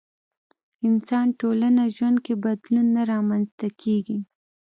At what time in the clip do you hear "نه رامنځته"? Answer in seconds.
2.95-3.67